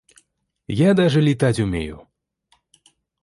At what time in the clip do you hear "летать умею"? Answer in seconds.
1.21-2.07